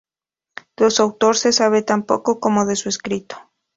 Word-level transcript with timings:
De 0.77 0.89
su 0.89 1.03
autor 1.03 1.37
se 1.37 1.53
sabe 1.53 1.83
tan 1.83 2.05
poco 2.07 2.39
como 2.39 2.65
de 2.65 2.75
su 2.75 2.89
escrito. 2.89 3.37